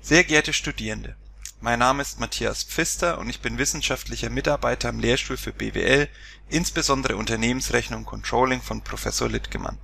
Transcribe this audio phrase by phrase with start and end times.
[0.00, 1.16] Sehr geehrte Studierende,
[1.60, 6.08] mein Name ist Matthias Pfister und ich bin wissenschaftlicher Mitarbeiter am Lehrstuhl für BWL,
[6.48, 9.76] insbesondere Unternehmensrechnung und Controlling von Professor Littgemann.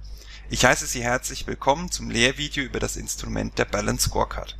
[0.48, 4.56] Ich heiße Sie herzlich willkommen zum Lehrvideo über das Instrument der Balance Scorecard.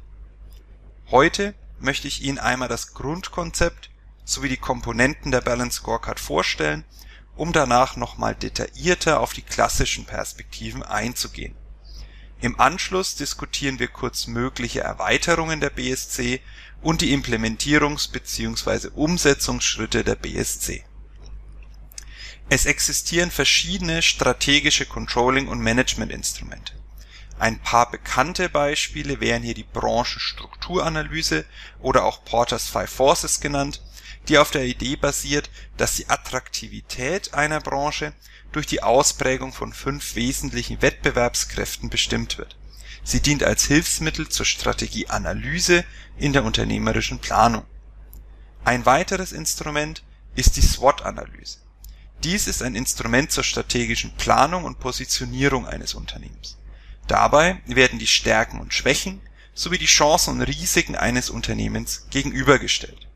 [1.11, 3.91] Heute möchte ich Ihnen einmal das Grundkonzept
[4.25, 6.85] sowie die Komponenten der Balance Scorecard vorstellen,
[7.37, 11.55] um danach nochmal detaillierter auf die klassischen Perspektiven einzugehen.
[12.45, 16.43] Im Anschluss diskutieren wir kurz mögliche Erweiterungen der BSC
[16.83, 18.89] und die Implementierungs bzw.
[18.89, 20.85] Umsetzungsschritte der BSC.
[22.51, 26.75] Es existieren verschiedene strategische Controlling und Managementinstrumente.
[27.39, 31.47] Ein paar bekannte Beispiele wären hier die Branchenstrukturanalyse
[31.81, 33.81] oder auch Porters Five Forces genannt,
[34.29, 38.13] die auf der Idee basiert, dass die Attraktivität einer Branche
[38.53, 42.57] durch die Ausprägung von fünf wesentlichen Wettbewerbskräften bestimmt wird.
[43.03, 45.85] Sie dient als Hilfsmittel zur Strategieanalyse
[46.17, 47.65] in der unternehmerischen Planung.
[48.65, 50.03] Ein weiteres Instrument
[50.35, 51.59] ist die SWOT-Analyse.
[52.23, 56.57] Dies ist ein Instrument zur strategischen Planung und Positionierung eines Unternehmens.
[57.07, 59.21] Dabei werden die Stärken und Schwächen
[59.53, 63.07] sowie die Chancen und Risiken eines Unternehmens gegenübergestellt.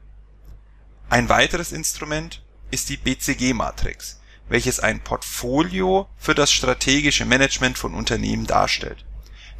[1.10, 8.46] Ein weiteres Instrument ist die BCG-Matrix welches ein Portfolio für das strategische Management von Unternehmen
[8.46, 9.04] darstellt.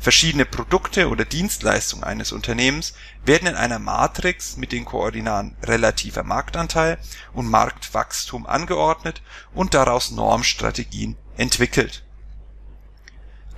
[0.00, 6.98] Verschiedene Produkte oder Dienstleistungen eines Unternehmens werden in einer Matrix mit den Koordinaten relativer Marktanteil
[7.34, 9.22] und Marktwachstum angeordnet
[9.54, 12.04] und daraus Normstrategien entwickelt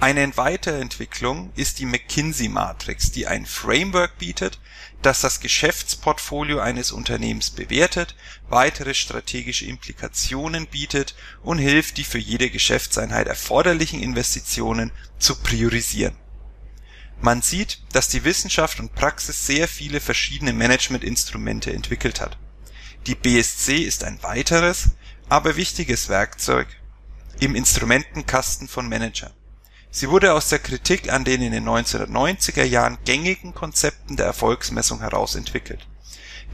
[0.01, 4.59] eine Weiterentwicklung ist die McKinsey-Matrix, die ein Framework bietet,
[5.03, 8.17] das das Geschäftsportfolio eines Unternehmens bewertet,
[8.49, 16.17] weitere strategische Implikationen bietet und hilft, die für jede Geschäftseinheit erforderlichen Investitionen zu priorisieren.
[17.21, 22.39] Man sieht, dass die Wissenschaft und Praxis sehr viele verschiedene Managementinstrumente entwickelt hat.
[23.07, 24.93] Die BSC ist ein weiteres,
[25.29, 26.69] aber wichtiges Werkzeug
[27.39, 29.33] im Instrumentenkasten von Managern
[29.93, 35.01] Sie wurde aus der Kritik an den in den 1990er Jahren gängigen Konzepten der Erfolgsmessung
[35.01, 35.89] heraus entwickelt.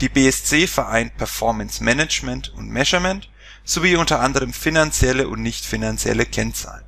[0.01, 3.31] Die BSC vereint Performance Management und Measurement
[3.65, 6.85] sowie unter anderem finanzielle und nicht finanzielle Kennzahlen.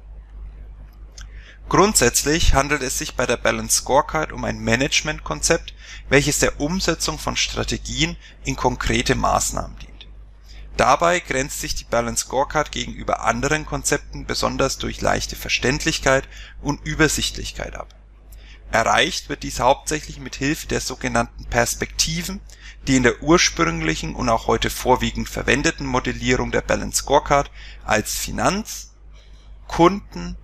[1.68, 5.74] Grundsätzlich handelt es sich bei der Balanced Scorecard um ein Managementkonzept,
[6.08, 9.87] welches der Umsetzung von Strategien in konkrete Maßnahmen dient
[10.78, 16.28] Dabei grenzt sich die Balanced Scorecard gegenüber anderen Konzepten besonders durch leichte Verständlichkeit
[16.62, 17.96] und Übersichtlichkeit ab.
[18.70, 22.40] Erreicht wird dies hauptsächlich mit Hilfe der sogenannten Perspektiven,
[22.86, 27.50] die in der ursprünglichen und auch heute vorwiegend verwendeten Modellierung der Balanced Scorecard
[27.84, 28.92] als Finanz
[29.66, 30.36] Kunden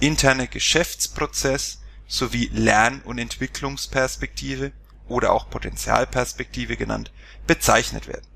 [0.00, 4.72] interne Geschäftsprozess sowie Lern und Entwicklungsperspektive
[5.08, 7.10] oder auch Potentialperspektive genannt
[7.46, 8.31] bezeichnet werden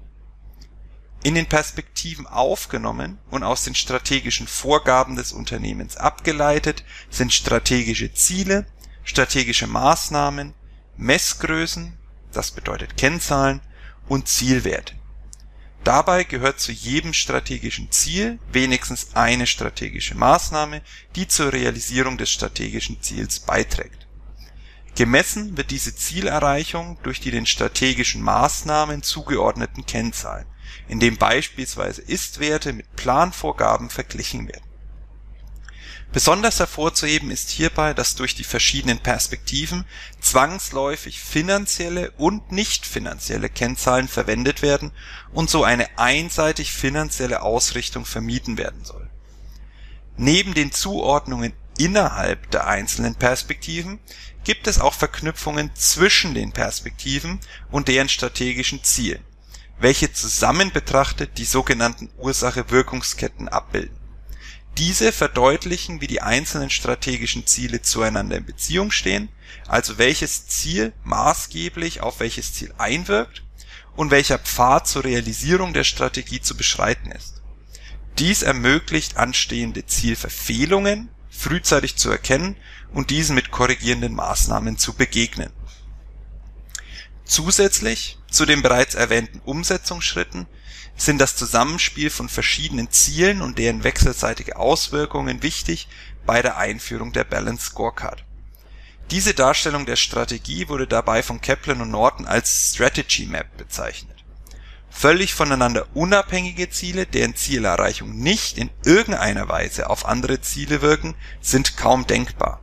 [1.26, 8.64] in den Perspektiven aufgenommen und aus den strategischen Vorgaben des Unternehmens abgeleitet sind strategische Ziele,
[9.03, 10.54] strategische Maßnahmen,
[10.97, 11.98] Messgrößen
[12.32, 13.60] das bedeutet Kennzahlen
[14.06, 14.94] und Zielwerte.
[15.82, 20.81] Dabei gehört zu jedem strategischen Ziel wenigstens eine strategische Maßnahme,
[21.16, 24.06] die zur Realisierung des strategischen Ziels beiträgt.
[24.94, 30.47] Gemessen wird diese Zielerreichung durch die den strategischen Maßnahmen zugeordneten Kennzahlen
[30.88, 34.66] in dem beispielsweise Ist-Werte mit Planvorgaben verglichen werden.
[36.12, 39.84] Besonders hervorzuheben ist hierbei, dass durch die verschiedenen Perspektiven
[40.21, 44.93] zwangsläufig finanzielle und nicht finanzielle Kennzahlen verwendet werden
[45.32, 49.10] und so eine einseitig finanzielle Ausrichtung vermieden werden soll.
[50.16, 53.98] Neben den Zuordnungen innerhalb der einzelnen Perspektiven
[54.44, 57.41] gibt es auch Verknüpfungen zwischen den Perspektiven
[57.71, 59.22] und deren strategischen Zielen
[59.78, 63.97] welche zusammen betrachtet die sogenannten Ursache-Wirkungsketten abbilden.
[64.78, 69.30] Diese verdeutlichen, wie die einzelnen strategischen Ziele zueinander in Beziehung stehen,
[69.66, 73.42] also welches Ziel maßgeblich auf welches Ziel einwirkt
[73.97, 77.42] und welcher Pfad zur Realisierung der Strategie zu beschreiten ist.
[78.18, 82.56] Dies ermöglicht anstehende Zielverfehlungen frühzeitig zu erkennen
[82.92, 85.53] und diesen mit korrigierenden Maßnahmen zu begegnen
[87.27, 90.47] Zusätzlich zu den bereits erwähnten Umsetzungsschritten
[90.94, 95.88] sind das Zusammenspiel von verschiedenen Zielen und deren wechselseitige Auswirkungen wichtig
[96.27, 98.27] bei der Einführung der Balanced Scorecard.
[99.10, 104.22] Diese Darstellung der Strategie wurde dabei von Kaplan und Norton als Strategy Map bezeichnet.
[104.91, 111.78] Völlig voneinander unabhängige Ziele, deren Zielerreichung nicht in irgendeiner Weise auf andere Ziele wirken, sind
[111.78, 112.60] kaum denkbar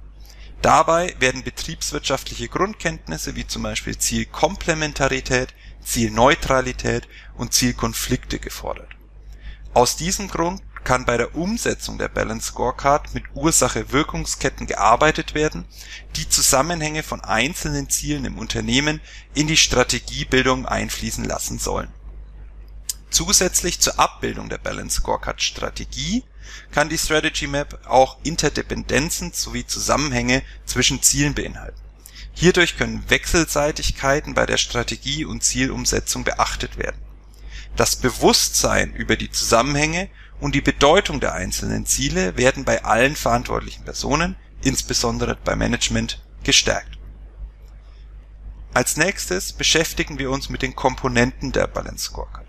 [0.63, 5.53] Dabei werden betriebswirtschaftliche Grundkenntnisse wie zum Beispiel Zielkomplementarität,
[5.85, 8.89] Zielneutralität und Zielkonflikte gefordert.
[9.74, 15.65] Aus diesem Grund kann bei der Umsetzung der Balanced Scorecard mit Ursache-Wirkungsketten gearbeitet werden,
[16.15, 19.01] die Zusammenhänge von einzelnen Zielen im Unternehmen
[19.33, 21.91] in die Strategiebildung einfließen lassen sollen.
[23.09, 26.24] Zusätzlich zur Abbildung der Balanced Scorecard Strategie
[26.71, 31.82] kann die Strategy Map auch Interdependenzen sowie Zusammenhänge zwischen Zielen beinhalten.
[32.33, 37.01] Hierdurch können Wechselseitigkeiten bei der Strategie und Zielumsetzung beachtet werden.
[37.75, 40.09] Das Bewusstsein über die Zusammenhänge
[40.39, 46.97] und die Bedeutung der einzelnen Ziele werden bei allen verantwortlichen Personen, insbesondere beim Management, gestärkt.
[48.74, 52.47] Als Nächstes beschäftigen wir uns mit den Komponenten der Balance Scorecard.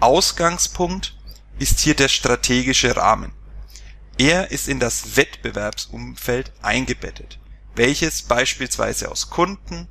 [0.00, 1.16] Ausgangspunkt
[1.58, 3.32] ist hier der strategische Rahmen.
[4.18, 7.38] Er ist in das Wettbewerbsumfeld eingebettet,
[7.76, 9.88] welches beispielsweise aus Kunden,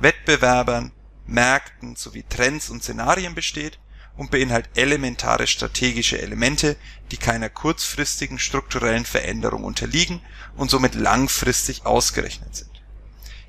[0.00, 0.92] Wettbewerbern,
[1.26, 3.78] Märkten sowie Trends und Szenarien besteht
[4.16, 6.76] und beinhaltet elementare strategische Elemente,
[7.10, 10.20] die keiner kurzfristigen strukturellen Veränderung unterliegen
[10.56, 12.70] und somit langfristig ausgerechnet sind.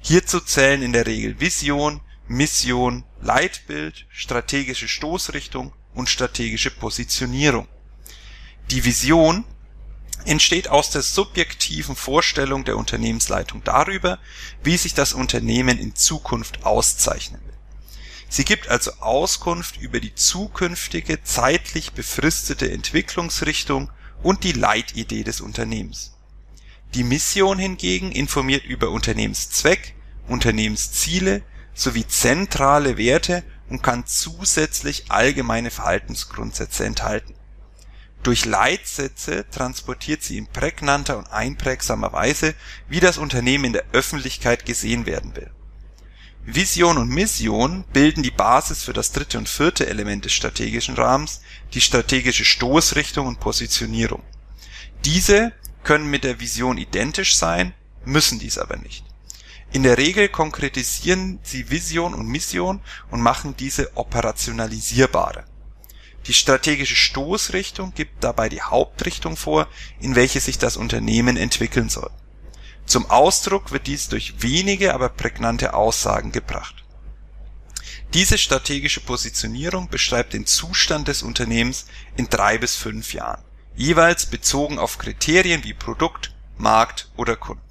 [0.01, 7.67] Hierzu zählen in der Regel Vision, Mission, Leitbild, strategische Stoßrichtung und strategische Positionierung.
[8.69, 9.45] Die Vision
[10.27, 14.19] entsteht aus der subjektiven Vorstellung der Unternehmensleitung darüber,
[14.63, 17.47] wie sich das Unternehmen in Zukunft auszeichnen
[18.29, 23.89] Sie gibt also Auskunft über die zukünftige zeitlich befristete Entwicklungsrichtung
[24.21, 26.13] und die Leitidee des Unternehmens.
[26.93, 29.95] Die Mission hingegen informiert über Unternehmenszweck,
[30.27, 31.43] Unternehmensziele
[31.73, 37.36] sowie zentrale Werte und kann zusätzlich allgemeine Verhaltensgrundsätze enthalten.
[38.27, 42.55] Durch Leitsätze transportiert sie in prägnanter und einprägsamer Weise,
[42.89, 45.49] wie das Unternehmen in der Öffentlichkeit gesehen werden will
[46.43, 51.39] Vision und Mission bilden die Basis für das dritte und vierte Element des strategischen Rahmens,
[51.73, 54.23] die strategische Stoßrichtung und Positionierung.
[55.05, 55.53] Diese
[55.85, 59.05] können mit der Vision identisch sein, müssen dies aber nicht.
[59.71, 65.45] In der Regel konkretisieren sie Vision und Mission und machen diese operationalisierbare.
[66.27, 69.67] Die strategische Stoßrichtung gibt dabei die Hauptrichtung vor,
[69.99, 72.11] in welche sich das Unternehmen entwickeln soll
[72.87, 76.85] zum Ausdruck wird dies durch wenige, aber prägnante Aussagen gebracht.
[78.13, 83.43] Diese strategische Positionierung beschreibt den Zustand des Unternehmens in drei bis fünf Jahren,
[83.75, 87.61] jeweils bezogen auf Kriterien wie Produkt, Markt oder Kunden.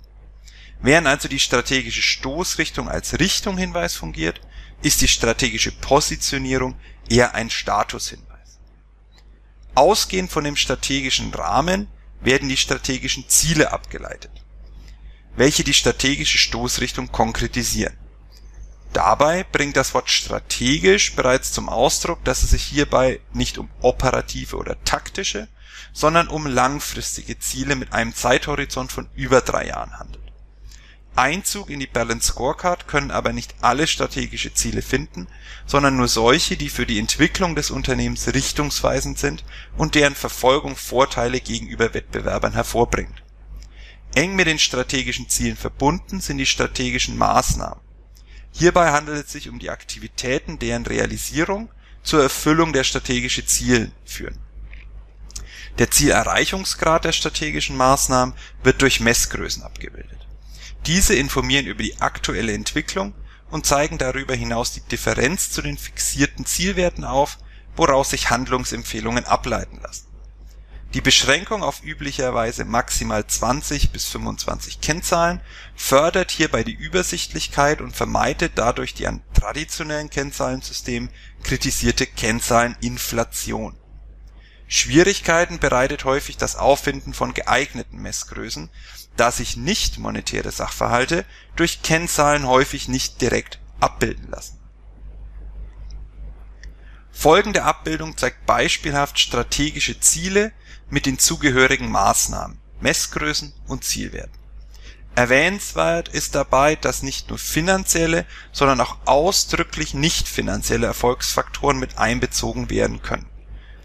[0.82, 4.42] Während also die strategische Stoßrichtung als Richtunghinweis fungiert,
[4.82, 8.35] ist die strategische Positionierung eher ein Statushinweis.
[9.76, 11.86] Ausgehend von dem strategischen Rahmen
[12.20, 14.32] werden die strategischen Ziele abgeleitet
[15.36, 17.96] welche die strategische Stoßrichtung konkretisieren.
[18.92, 24.56] Dabei bringt das Wort strategisch bereits zum Ausdruck, dass es sich hierbei nicht um operative
[24.56, 25.48] oder taktische,
[25.92, 30.25] sondern um langfristige Ziele mit einem Zeithorizont von über drei Jahren handelt.
[31.16, 35.28] Einzug in die Balanced Scorecard können aber nicht alle strategische Ziele finden,
[35.66, 39.44] sondern nur solche, die für die Entwicklung des Unternehmens richtungsweisend sind
[39.76, 43.22] und deren Verfolgung Vorteile gegenüber Wettbewerbern hervorbringt
[44.16, 47.80] Eng mit den strategischen Zielen verbunden sind die strategischen Maßnahmen.
[48.52, 51.68] Hierbei handelt es sich um die Aktivitäten, deren Realisierung
[52.02, 54.38] zur Erfüllung der strategischen Ziele führen.
[55.78, 60.25] Der Zielerreichungsgrad der strategischen Maßnahmen wird durch Messgrößen abgebildet.
[60.86, 63.14] Diese informieren über die aktuelle Entwicklung
[63.50, 67.38] und zeigen darüber hinaus die Differenz zu den fixierten Zielwerten auf,
[67.76, 70.06] woraus sich Handlungsempfehlungen ableiten lassen
[70.96, 75.42] die Beschränkung auf üblicherweise maximal 20 bis 25 Kennzahlen
[75.74, 81.10] fördert hierbei die Übersichtlichkeit und vermeidet dadurch die an traditionellen Kennzahlensystemen
[81.42, 83.76] kritisierte Kennzahleninflation.
[84.68, 88.70] Schwierigkeiten bereitet häufig das Auffinden von geeigneten Messgrößen,
[89.16, 94.58] da sich nicht monetäre Sachverhalte durch Kennzahlen häufig nicht direkt abbilden lassen.
[97.12, 100.52] Folgende Abbildung zeigt beispielhaft strategische Ziele
[100.90, 104.38] mit den zugehörigen Maßnahmen, Messgrößen und Zielwerten.
[105.14, 112.68] Erwähnenswert ist dabei, dass nicht nur finanzielle, sondern auch ausdrücklich nicht finanzielle Erfolgsfaktoren mit einbezogen
[112.68, 113.26] werden können.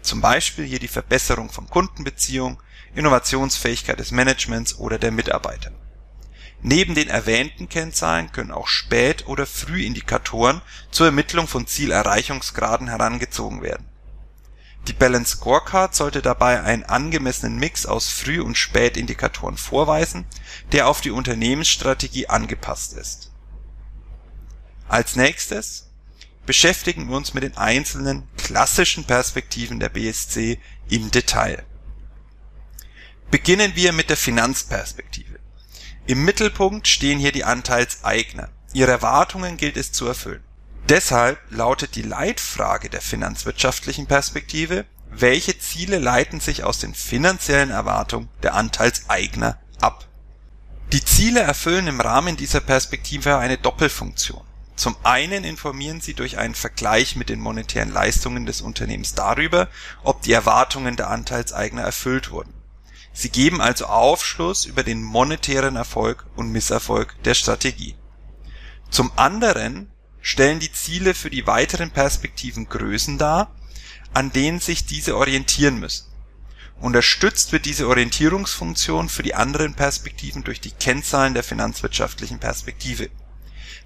[0.02, 2.58] Zum Beispiel hier die Verbesserung von Kundenbeziehungen,
[2.94, 5.70] Innovationsfähigkeit des Managements oder der Mitarbeiter.
[6.60, 13.88] Neben den erwähnten Kennzahlen können auch Spät- oder Frühindikatoren zur Ermittlung von Zielerreichungsgraden herangezogen werden
[14.86, 20.24] Die Balance Scorecard sollte dabei einen angemessenen Mix aus Früh und Spätindikatoren vorweisen,
[20.72, 23.32] der auf die Unternehmensstrategie angepasst ist.
[24.88, 25.91] Als Nächstes
[26.46, 30.58] beschäftigen wir uns mit den einzelnen klassischen Perspektiven der BSC
[30.88, 31.64] im Detail.
[33.30, 35.38] Beginnen wir mit der Finanzperspektive.
[36.06, 38.50] Im Mittelpunkt stehen hier die Anteilseigner.
[38.72, 40.42] Ihre Erwartungen gilt es zu erfüllen.
[40.88, 48.28] Deshalb lautet die Leitfrage der finanzwirtschaftlichen Perspektive, welche Ziele leiten sich aus den finanziellen Erwartungen
[48.42, 50.08] der Anteilseigner ab?
[50.92, 54.42] Die Ziele erfüllen im Rahmen dieser Perspektive eine Doppelfunktion.
[54.74, 59.68] Zum einen informieren sie durch einen Vergleich mit den monetären Leistungen des Unternehmens darüber,
[60.02, 62.54] ob die Erwartungen der Anteilseigner erfüllt wurden.
[63.12, 67.94] Sie geben also Aufschluss über den monetären Erfolg und Misserfolg der Strategie.
[68.90, 69.90] Zum anderen
[70.22, 73.54] stellen die Ziele für die weiteren Perspektiven Größen dar,
[74.14, 76.06] an denen sich diese orientieren müssen.
[76.80, 83.10] Unterstützt wird diese Orientierungsfunktion für die anderen Perspektiven durch die Kennzahlen der finanzwirtschaftlichen Perspektive.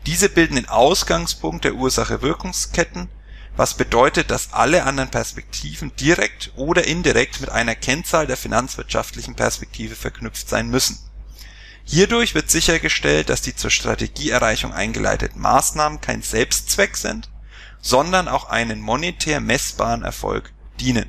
[0.06, 3.08] Diese bilden den Ausgangspunkt der Ursache-Wirkungsketten,
[3.56, 9.96] was bedeutet, dass alle anderen Perspektiven direkt oder indirekt mit einer Kennzahl der finanzwirtschaftlichen Perspektive
[9.96, 10.98] verknüpft sein müssen
[11.88, 17.30] Hierdurch wird sichergestellt, dass die zur Strategieerreichung eingeleiteten Maßnahmen kein Selbstzweck sind,
[17.80, 21.08] sondern auch einen monetär messbaren Erfolg dienen.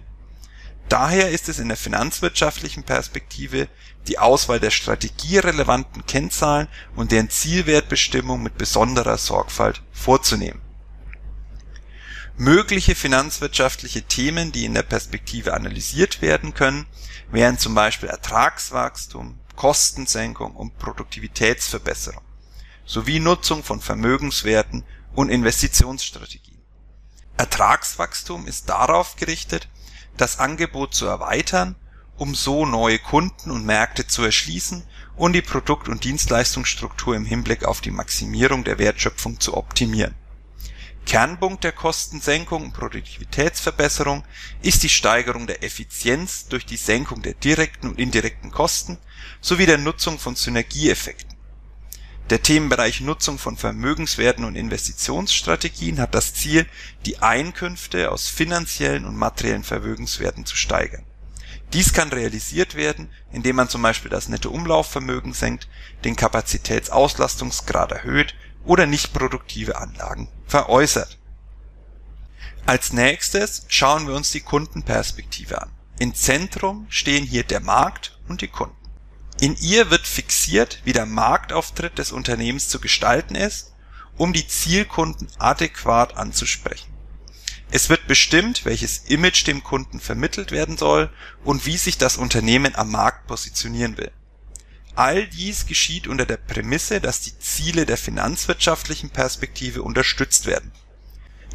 [0.90, 3.68] Daher ist es in der finanzwirtschaftlichen Perspektive
[4.08, 10.62] die Auswahl der strategierelevanten Kennzahlen und deren Zielwertbestimmung mit besonderer Sorgfalt vorzunehmen.
[12.38, 16.86] Mögliche finanzwirtschaftliche Themen, die in der Perspektive analysiert werden können,
[17.32, 22.22] wären zum Beispiel Ertragswachstum Kostensenkung und Produktivitätsverbesserung
[22.86, 26.62] sowie Nutzung von Vermögenswerten und Investitionsstrategien.
[27.36, 29.68] Ertragswachstum ist darauf gerichtet,
[30.18, 31.76] das Angebot zu erweitern,
[32.18, 34.84] um so neue Kunden und Märkte zu erschließen
[35.16, 40.16] und die Produkt und Dienstleistungsstruktur im Hinblick auf die Maximierung der Wertschöpfung zu optimieren
[41.08, 44.26] Kernpunkt der Kostensenkung und Produktivitätsverbesserung
[44.62, 48.98] ist die Steigerung der Effizienz durch die Senkung der direkten und indirekten Kosten
[49.40, 51.37] sowie der Nutzung von Synergieeffekten.
[52.30, 56.66] Der Themenbereich Nutzung von Vermögenswerten und Investitionsstrategien hat das Ziel,
[57.06, 61.06] die Einkünfte aus finanziellen und materiellen Vermögenswerten zu steigern.
[61.72, 65.70] Dies kann realisiert werden, indem man zum Beispiel das Nettoumlaufvermögen senkt,
[66.04, 71.18] den Kapazitätsauslastungsgrad erhöht oder nicht produktive Anlagen veräußert.
[72.66, 75.72] Als nächstes schauen wir uns die Kundenperspektive an.
[76.00, 78.77] Im Zentrum stehen hier der Markt und die Kunden.
[79.40, 83.74] In ihr wird fixiert, wie der Marktauftritt des Unternehmens zu gestalten ist,
[84.18, 86.92] um die Zielkunden adäquat anzusprechen.
[87.70, 91.12] Es wird bestimmt, welches Image dem Kunden vermittelt werden soll
[91.44, 94.12] und wie sich das Unternehmen am Markt positionieren will
[94.98, 100.72] All dies geschieht unter der Prämisse, dass die Ziele der finanzwirtschaftlichen Perspektive unterstützt werden.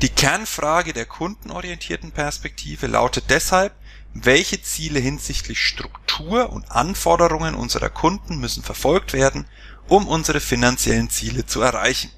[0.00, 3.74] Die Kernfrage der kundenorientierten Perspektive lautet deshalb,
[4.14, 9.46] welche Ziele hinsichtlich Struktur und Anforderungen unserer Kunden müssen verfolgt werden,
[9.88, 12.10] um unsere finanziellen Ziele zu erreichen.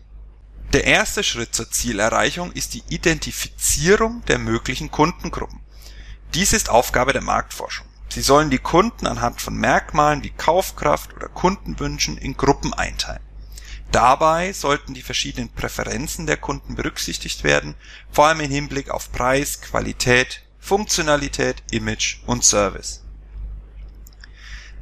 [0.72, 5.60] Der erste Schritt zur Zielerreichung ist die Identifizierung der möglichen Kundengruppen.
[6.34, 11.28] Dies ist Aufgabe der Marktforschung Sie sollen die Kunden anhand von Merkmalen wie Kaufkraft oder
[11.28, 13.24] Kundenwünschen in Gruppen einteilen.
[13.90, 17.74] Dabei sollten die verschiedenen Präferenzen der Kunden berücksichtigt werden,
[18.12, 23.02] vor allem im Hinblick auf Preis, Qualität, Funktionalität, Image und Service.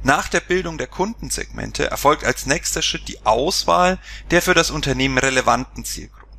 [0.01, 3.99] Nach der Bildung der Kundensegmente erfolgt als nächster Schritt die Auswahl
[4.31, 6.37] der für das Unternehmen relevanten Zielgruppen.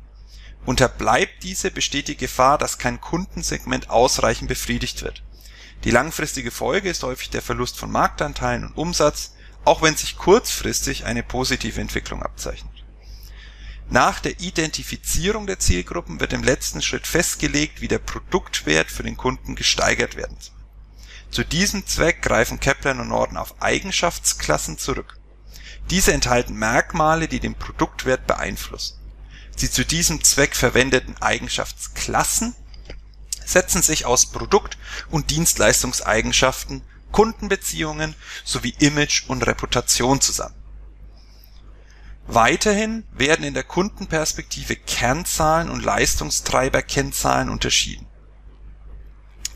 [0.65, 5.23] Unterbleibt diese, besteht die Gefahr, dass kein Kundensegment ausreichend befriedigt wird
[5.85, 9.35] die langfristige Folge ist häufig der Verlust von Marktanteilen und Umsatz,
[9.65, 12.74] auch wenn sich kurzfristig eine positive Entwicklung abzeichnet.
[13.89, 19.15] Nach der Identifizierung der Zielgruppen wird im letzten Schritt festgelegt, wie der Produktwert für den
[19.15, 20.55] Kunden gesteigert werden soll.
[21.29, 25.17] Zu diesem Zweck greifen Kaplan und Norden auf Eigenschaftsklassen zurück.
[25.89, 28.97] Diese enthalten Merkmale, die den Produktwert beeinflussen.
[29.59, 32.55] Die zu diesem Zweck verwendeten Eigenschaftsklassen
[33.45, 34.77] setzen sich aus Produkt
[35.09, 40.55] und Dienstleistungseigenschaften, Kundenbeziehungen sowie Image und Reputation zusammen.
[42.27, 48.07] Weiterhin werden in der Kundenperspektive Kernzahlen und Leistungstreiberkennzahlen unterschieden.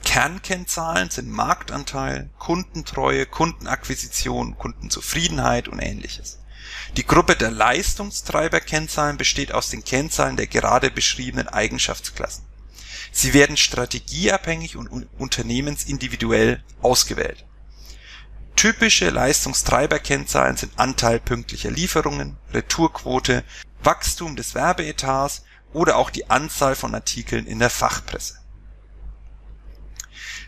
[0.03, 6.39] Kernkennzahlen sind Marktanteil, Kundentreue, Kundenakquisition, Kundenzufriedenheit und ähnliches.
[6.97, 12.49] Die Gruppe der Leistungstreiberkennzahlen besteht aus den Kennzahlen der gerade beschriebenen Eigenschaftsklassen
[13.11, 17.45] Sie werden strategieabhängig und unternehmensindividuell ausgewählt.
[18.59, 23.45] Typische Leistungstreiberkennzahlen sind Anteil pünktlicher Lieferungen, Retourquote,
[23.83, 28.37] Wachstum des Werbeetats oder auch die Anzahl von Artikeln in der Fachpresse.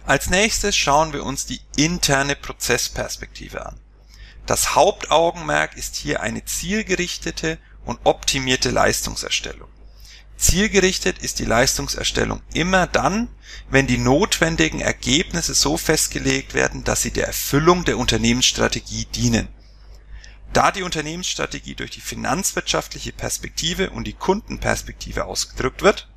[0.06, 3.80] Als nächstes schauen wir uns die interne Prozessperspektive an.
[4.46, 9.71] Das Hauptaugenmerk ist hier eine zielgerichtete und optimierte Leistungserstellung.
[10.42, 13.28] Zielgerichtet ist die Leistungserstellung immer dann,
[13.70, 19.50] wenn die notwendigen Ergebnisse so festgelegt werden, dass sie der Erfüllung der Unternehmensstrategie dienen.
[20.52, 26.10] Da die Unternehmensstrategie durch die finanzwirtschaftliche Perspektive und die Kundenperspektive ausgedrückt wird,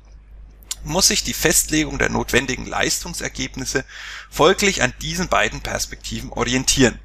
[0.83, 3.85] muss sich die Festlegung der notwendigen Leistungsergebnisse
[4.31, 6.99] folglich an diesen beiden Perspektiven orientieren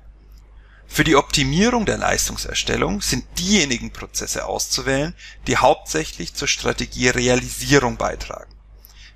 [0.93, 5.15] für die Optimierung der Leistungserstellung sind diejenigen Prozesse auszuwählen,
[5.47, 8.53] die hauptsächlich zur Strategierealisierung beitragen.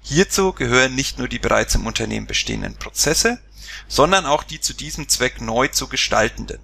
[0.00, 3.40] Hierzu gehören nicht nur die bereits im Unternehmen bestehenden Prozesse,
[3.88, 6.60] sondern auch die zu diesem Zweck neu zu gestaltenden.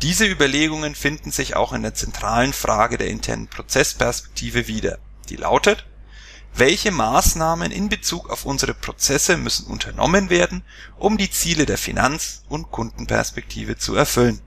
[0.00, 5.86] Diese Überlegungen finden sich auch in der zentralen Frage der internen Prozessperspektive wieder, die lautet
[6.54, 10.62] welche Maßnahmen in Bezug auf unsere Prozesse müssen unternommen werden,
[10.98, 14.40] um die Ziele der Finanz und Kundenperspektive zu erfüllen?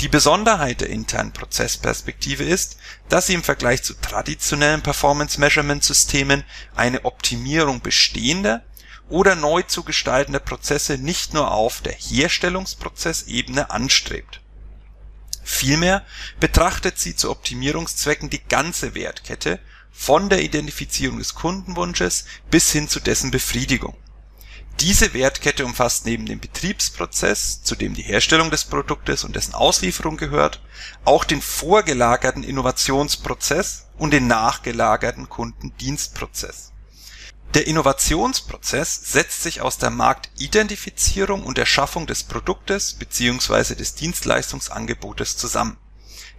[0.00, 2.78] Die Besonderheit der internen Prozessperspektive ist,
[3.10, 8.62] dass sie im Vergleich zu traditionellen Performance-Measurement-Systemen eine Optimierung bestehender
[9.10, 14.40] oder neu zu gestaltender Prozesse nicht nur auf der Herstellungsprozessebene anstrebt.
[15.42, 16.06] Vielmehr
[16.38, 19.58] betrachtet sie zu Optimierungszwecken die ganze Wertkette
[19.92, 23.96] von der Identifizierung des Kundenwunsches bis hin zu dessen Befriedigung.
[24.80, 30.16] Diese Wertkette umfasst neben dem Betriebsprozess, zu dem die Herstellung des Produktes und dessen Auslieferung
[30.16, 30.62] gehört,
[31.04, 36.72] auch den vorgelagerten Innovationsprozess und den nachgelagerten Kundendienstprozess.
[37.52, 43.74] Der Innovationsprozess setzt sich aus der Marktidentifizierung und der Schaffung des Produktes bzw.
[43.74, 45.76] des Dienstleistungsangebotes zusammen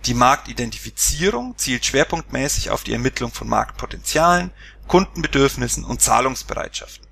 [0.05, 4.51] die Marktidentifizierung zielt schwerpunktmäßig auf die Ermittlung von Marktpotenzialen,
[4.87, 7.05] Kundenbedürfnissen und Zahlungsbereitschaften.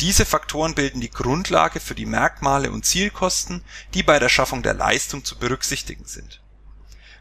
[0.00, 3.62] Diese Faktoren bilden die Grundlage für die Merkmale und Zielkosten,
[3.94, 6.42] die bei der Schaffung der Leistung zu berücksichtigen sind.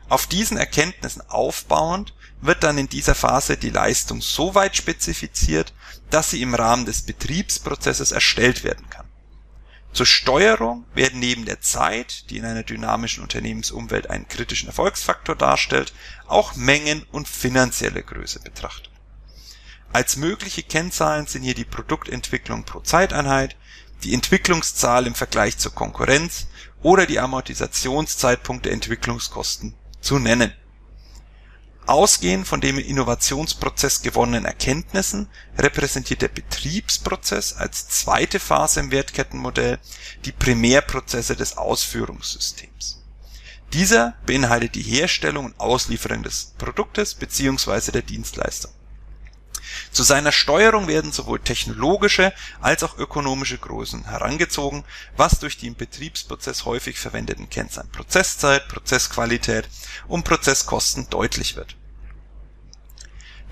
[0.10, 5.74] Auf diesen Erkenntnissen aufbauend wird dann in dieser Phase die Leistung so weit spezifiziert,
[6.10, 9.09] dass sie im Rahmen des Betriebsprozesses erstellt werden kann
[9.92, 15.94] zur Steuerung werden neben der Zeit, die in einer dynamischen Unternehmensumwelt einen kritischen Erfolgsfaktor darstellt,
[16.28, 18.92] auch Mengen und finanzielle Größe betrachtet.
[19.92, 23.56] Als mögliche Kennzahlen sind hier die Produktentwicklung pro Zeiteinheit,
[24.04, 26.48] die Entwicklungszahl im Vergleich zur Konkurrenz
[26.82, 30.54] oder die Amortisationszeitpunkt der Entwicklungskosten zu nennen
[31.90, 39.80] Ausgehend von dem Innovationsprozess gewonnenen Erkenntnissen repräsentiert der Betriebsprozess als zweite Phase im Wertkettenmodell
[40.24, 43.02] die Primärprozesse des Ausführungssystems.
[43.74, 47.92] Dieser beinhaltet die Herstellung und Auslieferung des Produktes bzw.
[47.92, 48.72] der Dienstleistung
[49.92, 54.84] zu seiner Steuerung werden sowohl technologische als auch ökonomische Größen herangezogen,
[55.18, 59.68] was durch die im Betriebsprozess häufig verwendeten Kennzahlen Prozesszeit, Prozessqualität
[60.08, 61.76] und Prozesskosten deutlich wird.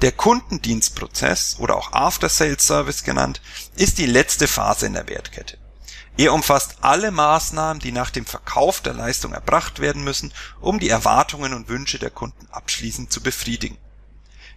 [0.02, 3.42] Der Kundendienstprozess oder auch After Sales Service genannt,
[3.76, 5.58] ist die letzte Phase in der Wertkette.
[6.18, 10.90] Er umfasst alle Maßnahmen, die nach dem Verkauf der Leistung erbracht werden müssen, um die
[10.90, 13.78] Erwartungen und Wünsche der Kunden abschließend zu befriedigen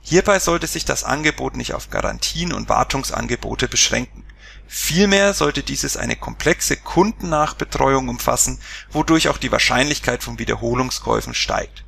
[0.03, 4.25] Hierbei sollte sich das Angebot nicht auf Garantien und Wartungsangebote beschränken.
[4.67, 11.85] Vielmehr sollte dieses eine komplexe Kundennachbetreuung umfassen, wodurch auch die Wahrscheinlichkeit von Wiederholungskäufen steigt.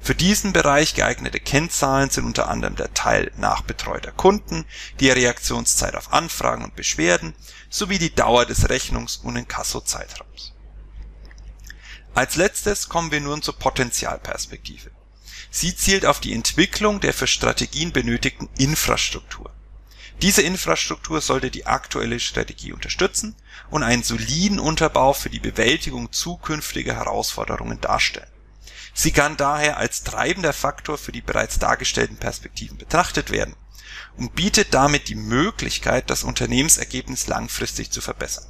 [0.00, 4.64] Für diesen Bereich geeignete Kennzahlen sind unter anderem der Teil nachbetreuter Kunden,
[5.00, 7.34] die Reaktionszeit auf Anfragen und Beschwerden
[7.70, 10.52] sowie die Dauer des Rechnungs- und Inkassozeitraums.
[12.14, 14.90] Als letztes kommen wir nun zur Potenzialperspektive
[15.50, 19.50] Sie zielt auf die Entwicklung der für Strategien benötigten Infrastruktur.
[20.20, 23.34] Diese Infrastruktur sollte die aktuelle Strategie unterstützen
[23.70, 28.28] und einen soliden Unterbau für die Bewältigung zukünftiger Herausforderungen darstellen.
[28.98, 33.54] Sie kann daher als treibender Faktor für die bereits dargestellten Perspektiven betrachtet werden
[34.16, 38.46] und bietet damit die Möglichkeit, das Unternehmensergebnis langfristig zu verbessern.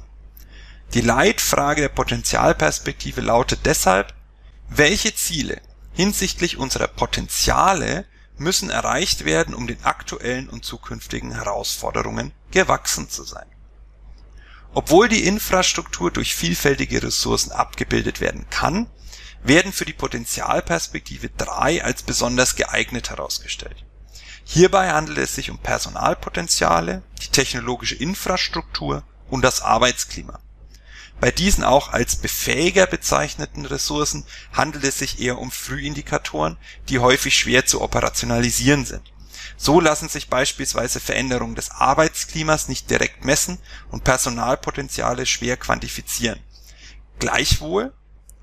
[0.93, 4.13] Die Leitfrage der Potentialperspektive lautet deshalb,
[4.69, 8.05] welche Ziele hinsichtlich unserer Potenziale
[8.37, 13.47] müssen erreicht werden, um den aktuellen und zukünftigen Herausforderungen gewachsen zu sein.
[14.73, 18.89] Obwohl die Infrastruktur durch vielfältige Ressourcen abgebildet werden kann,
[19.47, 23.85] werden für die Potenzialperspektive drei als besonders geeignet herausgestellt.
[24.43, 30.39] Hierbei handelt es sich um Personalpotenziale, die technologische Infrastruktur und das Arbeitsklima.
[31.19, 36.57] Bei diesen auch als Befähiger bezeichneten Ressourcen handelt es sich eher um Frühindikatoren,
[36.89, 39.11] die häufig schwer zu operationalisieren sind.
[39.57, 43.57] So lassen sich beispielsweise Veränderungen des Arbeitsklimas nicht direkt messen
[43.89, 46.39] und Personalpotenziale schwer quantifizieren.
[47.17, 47.93] Gleichwohl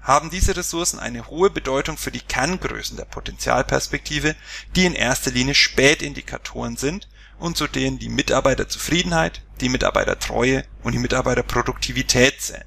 [0.05, 4.37] haben diese Ressourcen eine hohe Bedeutung für die Kerngrößen der Potentialperspektive,
[4.77, 10.99] die in erster Linie Spätindikatoren sind und zu denen die Mitarbeiterzufriedenheit, die Mitarbeitertreue und die
[10.99, 12.65] Mitarbeiterproduktivität zählen.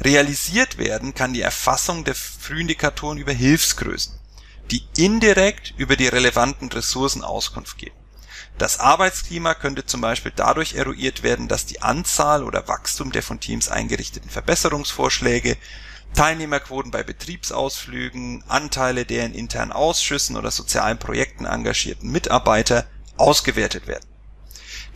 [0.00, 4.18] Realisiert werden kann die Erfassung der Frühindikatoren über Hilfsgrößen,
[4.70, 8.03] die indirekt über die relevanten Ressourcen Auskunft geben.
[8.58, 13.40] Das Arbeitsklima könnte zum Beispiel dadurch eruiert werden, dass die Anzahl oder Wachstum der von
[13.40, 15.56] Teams eingerichteten Verbesserungsvorschläge,
[16.14, 22.86] Teilnehmerquoten bei Betriebsausflügen, Anteile der in internen Ausschüssen oder sozialen Projekten engagierten Mitarbeiter
[23.16, 24.06] ausgewertet werden.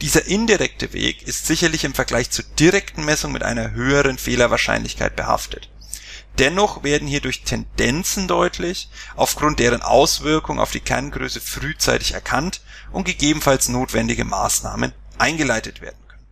[0.01, 5.69] Dieser indirekte Weg ist sicherlich im Vergleich zur direkten Messung mit einer höheren Fehlerwahrscheinlichkeit behaftet.
[6.39, 12.61] Dennoch werden hierdurch Tendenzen deutlich, aufgrund deren Auswirkung auf die Kerngröße frühzeitig erkannt
[12.93, 16.25] und gegebenenfalls notwendige Maßnahmen eingeleitet werden können.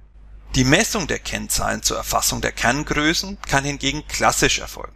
[0.55, 4.95] Die Messung der Kennzahlen zur Erfassung der Kerngrößen kann hingegen klassisch erfolgen.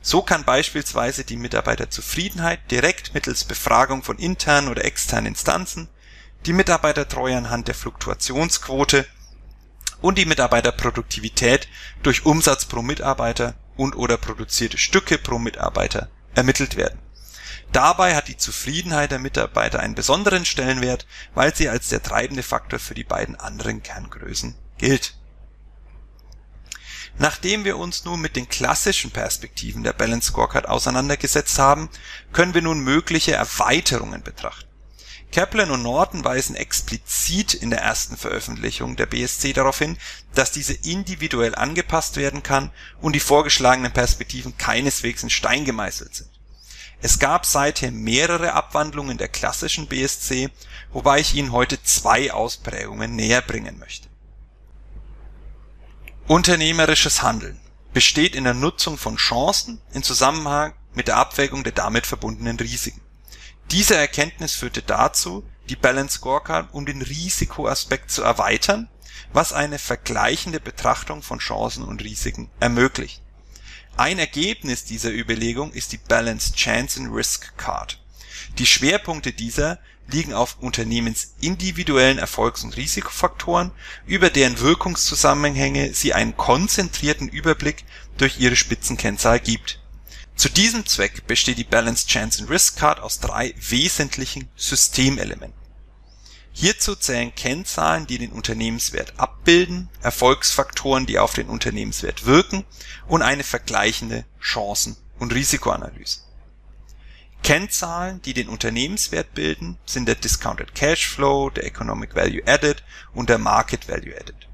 [0.00, 5.88] So kann beispielsweise die Mitarbeiterzufriedenheit direkt mittels Befragung von internen oder externen Instanzen
[6.46, 9.06] die Mitarbeitertreue anhand der Fluktuationsquote
[10.02, 11.68] und die Mitarbeiterproduktivität
[12.02, 16.98] durch Umsatz pro Mitarbeiter und/oder produzierte Stücke pro Mitarbeiter ermittelt werden.
[17.72, 22.78] Dabei hat die Zufriedenheit der Mitarbeiter einen besonderen Stellenwert, weil sie als der treibende Faktor
[22.78, 25.14] für die beiden anderen Kerngrößen gilt.
[27.18, 31.88] Nachdem wir uns nun mit den klassischen Perspektiven der Balance Scorecard auseinandergesetzt haben,
[32.32, 34.73] können wir nun mögliche Erweiterungen betrachten
[35.34, 39.98] Kaplan und Norton weisen explizit in der ersten Veröffentlichung der BSC darauf hin,
[40.32, 42.70] dass diese individuell angepasst werden kann
[43.00, 46.30] und die vorgeschlagenen Perspektiven keineswegs in Stein gemeißelt sind.
[47.02, 50.50] Es gab seither mehrere Abwandlungen der klassischen BSC,
[50.92, 54.06] wobei ich Ihnen heute zwei Ausprägungen näher bringen möchte.
[56.28, 57.60] Unternehmerisches Handeln
[57.92, 63.03] besteht in der Nutzung von Chancen in Zusammenhang mit der Abwägung der damit verbundenen Risiken
[63.70, 68.88] diese Erkenntnis führte dazu, die Balance Scorecard um den Risikoaspekt zu erweitern,
[69.32, 73.22] was eine vergleichende Betrachtung von Chancen und Risiken ermöglicht.
[73.96, 78.00] Ein Ergebnis dieser Überlegung ist die Balanced Chance and Risk Card.
[78.58, 83.70] Die Schwerpunkte dieser liegen auf unternehmensindividuellen Erfolgs und Risikofaktoren,
[84.04, 87.84] über deren Wirkungszusammenhänge sie einen konzentrierten Überblick
[88.18, 89.80] durch ihre Spitzenkennzahl gibt
[90.36, 95.58] zu diesem Zweck besteht die Balanced Chance and Risk Card aus drei wesentlichen Systemelementen.
[96.52, 102.64] Hierzu zählen Kennzahlen, die den Unternehmenswert abbilden, Erfolgsfaktoren, die auf den Unternehmenswert wirken
[103.06, 106.20] und eine vergleichende Chancen- und Risikoanalyse.
[107.42, 113.28] Kennzahlen, die den Unternehmenswert bilden, sind der Discounted Cash Flow, der Economic Value Added und
[113.28, 114.48] der Market Value Added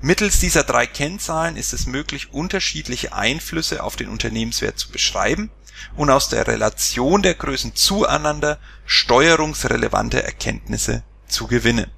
[0.00, 5.50] Mittels dieser drei Kennzahlen ist es möglich, unterschiedliche Einflüsse auf den Unternehmenswert zu beschreiben
[5.96, 11.90] und aus der Relation der Größen zueinander steuerungsrelevante Erkenntnisse zu gewinnen.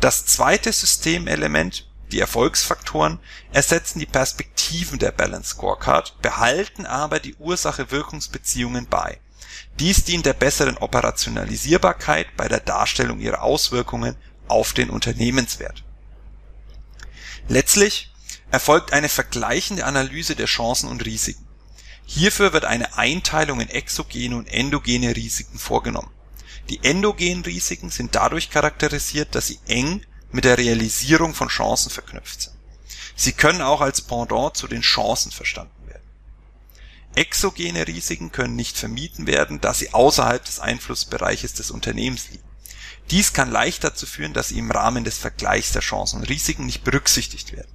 [0.00, 3.18] Das zweite Systemelement, die Erfolgsfaktoren,
[3.52, 9.20] ersetzen die Perspektiven der Balance Scorecard, behalten aber die Ursache-Wirkungsbeziehungen bei.
[9.78, 14.16] Dies dient der besseren Operationalisierbarkeit bei der Darstellung ihrer Auswirkungen
[14.48, 15.85] auf den Unternehmenswert
[17.48, 18.12] Letztlich
[18.50, 21.46] erfolgt eine vergleichende Analyse der Chancen und Risiken.
[22.04, 26.10] Hierfür wird eine Einteilung in exogene und endogene Risiken vorgenommen.
[26.68, 32.42] Die endogenen Risiken sind dadurch charakterisiert, dass sie eng mit der Realisierung von Chancen verknüpft
[32.42, 32.56] sind.
[33.14, 36.02] Sie können auch als Pendant zu den Chancen verstanden werden.
[37.14, 42.45] Exogene Risiken können nicht vermieden werden, da sie außerhalb des Einflussbereiches des Unternehmens liegen
[43.10, 46.66] dies kann leicht dazu führen, dass sie im Rahmen des Vergleichs der Chancen und Risiken
[46.66, 47.70] nicht berücksichtigt werden.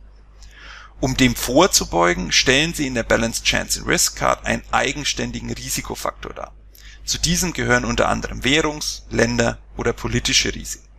[0.99, 6.33] Um dem vorzubeugen, stellen sie in der Balanced Chance and Risk Card einen eigenständigen Risikofaktor
[6.33, 6.53] dar.
[7.05, 10.90] Zu diesem gehören unter anderem Währungs-, Länder- oder politische Risiken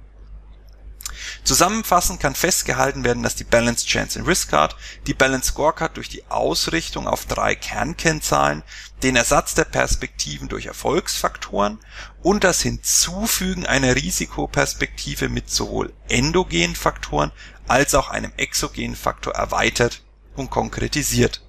[1.44, 4.76] Zusammenfassend kann festgehalten werden, dass die Balanced Chance and Risk Card
[5.08, 8.62] die Balanced Scorecard durch die Ausrichtung auf drei Kernkennzahlen,
[9.02, 11.80] den Ersatz der Perspektiven durch Erfolgsfaktoren
[12.22, 17.32] und das Hinzufügen einer Risikoperspektive mit sowohl endogenen Faktoren
[17.66, 20.02] als auch einem exogenen Faktor erweitert
[20.36, 21.42] und konkretisiert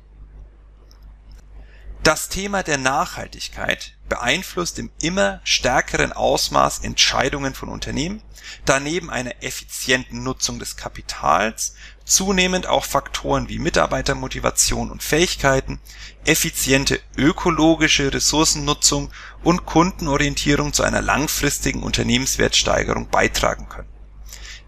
[2.04, 8.22] Das Thema der Nachhaltigkeit beeinflusst im immer stärkeren Ausmaß Entscheidungen von Unternehmen,
[8.66, 15.80] da neben einer effizienten Nutzung des Kapitals zunehmend auch Faktoren wie Mitarbeitermotivation und Fähigkeiten,
[16.26, 19.10] effiziente ökologische Ressourcennutzung
[19.42, 23.93] und Kundenorientierung zu einer langfristigen Unternehmenswertsteigerung beitragen können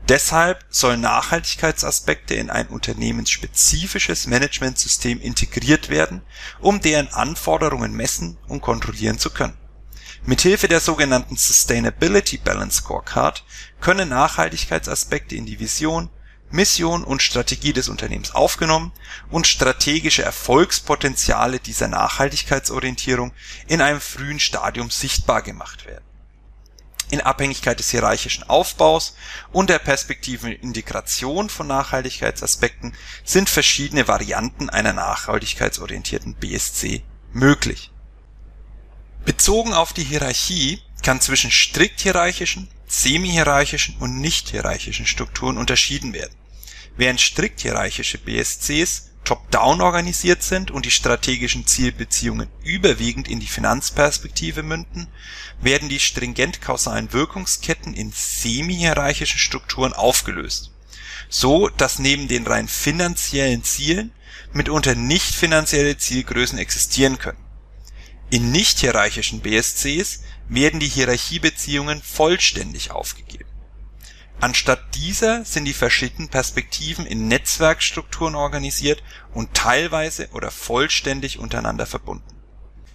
[0.08, 6.22] Deshalb sollen Nachhaltigkeitsaspekte in ein unternehmensspezifisches Managementsystem integriert werden,
[6.60, 9.58] um deren Anforderungen messen und kontrollieren zu können.
[10.24, 13.44] Mithilfe der sogenannten Sustainability Balance Scorecard
[13.82, 16.10] können Nachhaltigkeitsaspekte in die Vision,
[16.52, 18.92] Mission und Strategie des Unternehmens aufgenommen
[19.32, 23.34] und strategische Erfolgspotenziale dieser Nachhaltigkeitsorientierung
[23.68, 26.06] in einem frühen Stadium sichtbar gemacht werden
[27.16, 29.16] in Abhängigkeit des hierarchischen Aufbaus
[29.52, 37.92] und der perspektiven Integration von Nachhaltigkeitsaspekten sind verschiedene Varianten einer nachhaltigkeitsorientierten BSC möglich.
[39.24, 46.36] Bezogen auf die Hierarchie kann zwischen strikt hierarchischen, semi-hierarchischen und nicht-hierarchischen Strukturen unterschieden werden.
[46.98, 54.64] Während strikt hierarchische BSCs top-down organisiert sind und die strategischen Zielbeziehungen überwiegend in die Finanzperspektive
[54.64, 55.08] münden,
[55.60, 60.72] werden die stringent-kausalen Wirkungsketten in semi-hierarchischen Strukturen aufgelöst,
[61.28, 64.12] so dass neben den rein finanziellen Zielen
[64.54, 67.44] mitunter nicht-finanzielle Zielgrößen existieren können.
[68.30, 73.55] In nicht-hierarchischen BSCs werden die Hierarchiebeziehungen vollständig aufgegeben
[74.42, 79.02] Anstatt dieser sind die verschiedenen Perspektiven in Netzwerkstrukturen organisiert
[79.34, 82.36] und teilweise oder vollständig untereinander verbunden.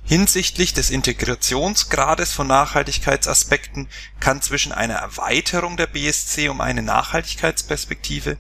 [0.04, 8.36] Hinsichtlich des Integrationsgrades von Nachhaltigkeitsaspekten kann zwischen einer Erweiterung der BSC um eine Nachhaltigkeitsperspektive,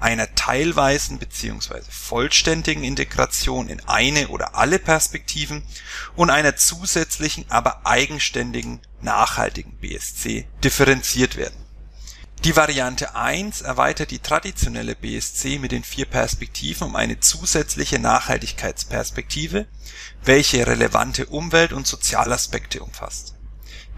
[0.00, 1.80] einer teilweisen bzw.
[1.88, 5.62] vollständigen Integration in eine oder alle Perspektiven
[6.14, 11.63] und einer zusätzlichen, aber eigenständigen nachhaltigen BSC differenziert werden
[12.42, 19.66] die Variante 1 erweitert die traditionelle BSC mit den vier Perspektiven um eine zusätzliche Nachhaltigkeitsperspektive,
[20.24, 23.34] welche relevante Umwelt und Sozialaspekte umfasst.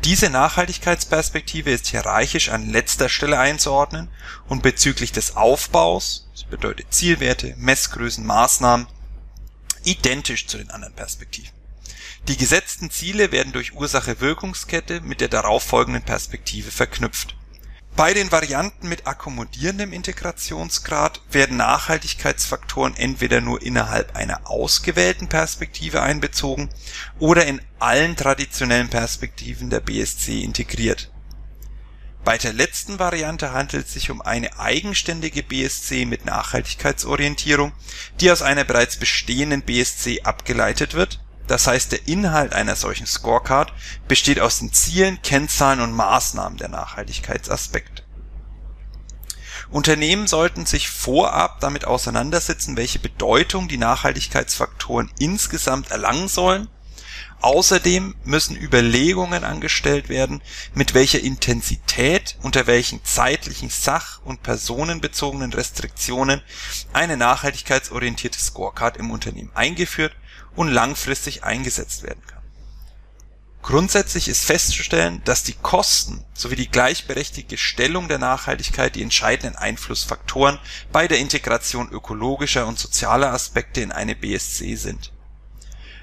[0.05, 4.11] Diese Nachhaltigkeitsperspektive ist hierarchisch an letzter Stelle einzuordnen
[4.46, 8.87] und bezüglich des Aufbaus das bedeutet Zielwerte, Messgrößen, Maßnahmen
[9.85, 11.51] identisch zu den anderen Perspektiven.
[12.29, 17.37] Die gesetzten Ziele werden durch Ursache-Wirkungskette mit der darauffolgenden Perspektive verknüpft
[17.96, 26.68] bei den Varianten mit akkommodierendem Integrationsgrad werden Nachhaltigkeitsfaktoren entweder nur innerhalb einer ausgewählten Perspektive einbezogen
[27.18, 31.11] oder in allen traditionellen Perspektiven der BSC integriert.
[32.22, 37.72] Bei der letzten Variante handelt es sich um eine eigenständige BSC mit Nachhaltigkeitsorientierung,
[38.20, 43.72] die aus einer bereits bestehenden BSC abgeleitet wird das heißt, der Inhalt einer solchen Scorecard
[44.09, 48.02] besteht aus den Zielen, Kennzahlen und Maßnahmen der Nachhaltigkeitsaspekte.
[49.70, 56.68] Unternehmen sollten sich vorab damit auseinandersetzen, welche Bedeutung die Nachhaltigkeitsfaktoren insgesamt erlangen sollen.
[57.42, 60.40] Außerdem müssen Überlegungen angestellt werden,
[60.74, 66.42] mit welcher Intensität, unter welchen zeitlichen, sach- und personenbezogenen Restriktionen
[66.92, 70.12] eine nachhaltigkeitsorientierte Scorecard im Unternehmen eingeführt
[70.56, 72.36] und langfristig eingesetzt werden kann.
[73.66, 80.60] Grundsätzlich ist festzustellen, dass die Kosten sowie die gleichberechtigte Stellung der Nachhaltigkeit die entscheidenden Einflussfaktoren
[80.92, 85.12] bei der Integration ökologischer und sozialer Aspekte in eine BSC sind.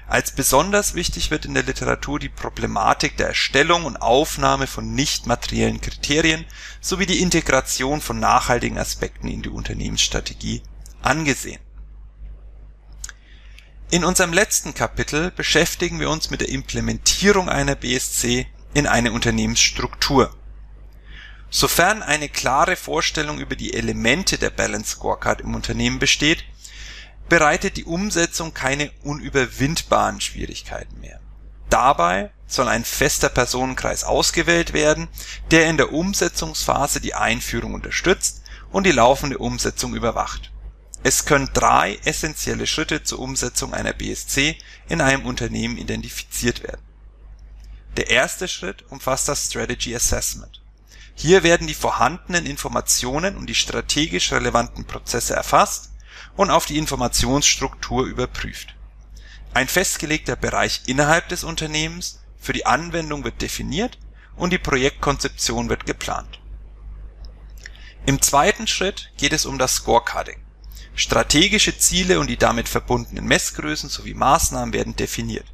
[0.06, 5.26] Als besonders wichtig wird in der Literatur die Problematik der Erstellung und Aufnahme von nicht
[5.26, 6.44] materiellen Kriterien
[6.82, 10.62] sowie die Integration von nachhaltigen Aspekten in die Unternehmensstrategie
[11.00, 11.60] angesehen
[13.94, 20.34] in unserem letzten Kapitel beschäftigen wir uns mit der Implementierung einer BSC in eine Unternehmensstruktur.
[21.48, 26.44] Sofern eine klare Vorstellung über die Elemente der Balance Scorecard im Unternehmen besteht,
[27.28, 31.20] bereitet die Umsetzung keine unüberwindbaren Schwierigkeiten mehr.
[31.70, 35.06] Dabei soll ein fester Personenkreis ausgewählt werden,
[35.52, 40.50] der in der Umsetzungsphase die Einführung unterstützt und die laufende Umsetzung überwacht
[41.04, 44.56] es können drei essentielle Schritte zur Umsetzung einer BSC
[44.88, 46.80] in einem Unternehmen identifiziert werden.
[47.98, 50.62] Der erste Schritt umfasst das Strategy Assessment.
[51.14, 55.92] Hier werden die vorhandenen Informationen und die strategisch relevanten Prozesse erfasst
[56.36, 58.74] und auf die Informationsstruktur überprüft.
[59.52, 63.98] Ein festgelegter Bereich innerhalb des Unternehmens für die Anwendung wird definiert
[64.36, 66.40] und die Projektkonzeption wird geplant.
[68.06, 70.43] Im zweiten Schritt geht es um das Scorecarding
[70.96, 75.46] Strategische Ziele und die damit verbundenen Messgrößen sowie Maßnahmen werden definiert.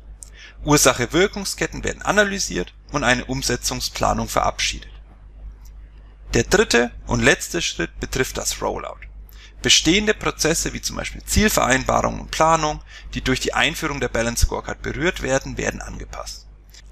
[0.64, 4.90] Ursache-Wirkungsketten werden analysiert und eine Umsetzungsplanung verabschiedet.
[6.34, 9.00] Der dritte und letzte Schritt betrifft das Rollout.
[9.62, 12.82] Bestehende Prozesse wie zum Beispiel Zielvereinbarung und Planung,
[13.14, 16.46] die durch die Einführung der Balanced Scorecard berührt werden, werden angepasst.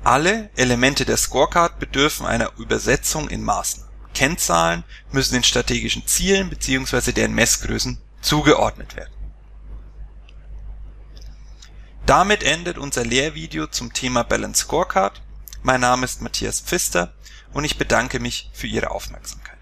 [0.04, 3.92] Alle Elemente der Scorecard bedürfen einer Übersetzung in Maßnahmen.
[4.14, 7.12] Kennzahlen müssen den strategischen Zielen bzw.
[7.12, 9.12] deren Messgrößen zugeordnet werden.
[12.07, 15.20] Damit endet unser Lehrvideo zum Thema Balanced Scorecard.
[15.62, 17.12] Mein Name ist Matthias Pfister
[17.52, 19.57] und ich bedanke mich für Ihre Aufmerksamkeit